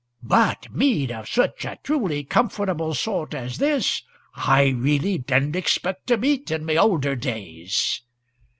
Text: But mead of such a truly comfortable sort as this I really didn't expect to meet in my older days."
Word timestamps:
But 0.23 0.65
mead 0.71 1.11
of 1.11 1.29
such 1.29 1.63
a 1.63 1.77
truly 1.83 2.23
comfortable 2.23 2.95
sort 2.95 3.35
as 3.35 3.59
this 3.59 4.01
I 4.33 4.69
really 4.69 5.19
didn't 5.19 5.55
expect 5.55 6.07
to 6.07 6.17
meet 6.17 6.49
in 6.49 6.65
my 6.65 6.75
older 6.75 7.15
days." 7.15 8.01